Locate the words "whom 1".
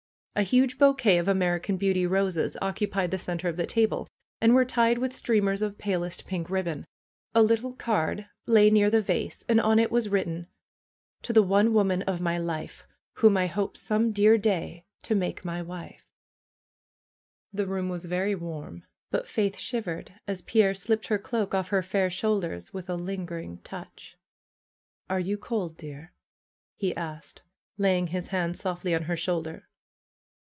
13.15-13.49